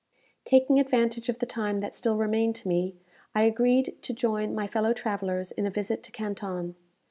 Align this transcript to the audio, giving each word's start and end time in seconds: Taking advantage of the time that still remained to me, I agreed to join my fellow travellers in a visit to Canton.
Taking 0.45 0.79
advantage 0.79 1.29
of 1.29 1.37
the 1.37 1.45
time 1.45 1.79
that 1.81 1.93
still 1.93 2.17
remained 2.17 2.55
to 2.55 2.67
me, 2.67 2.95
I 3.35 3.43
agreed 3.43 3.97
to 4.01 4.13
join 4.15 4.55
my 4.55 4.65
fellow 4.65 4.93
travellers 4.93 5.51
in 5.51 5.67
a 5.67 5.69
visit 5.69 6.01
to 6.01 6.11
Canton. 6.11 6.75